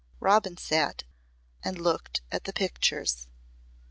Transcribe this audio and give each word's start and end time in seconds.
Robin 0.19 0.57
sat 0.57 1.03
and 1.63 1.77
looked 1.79 2.21
at 2.31 2.45
the 2.45 2.53
pictures. 2.53 3.27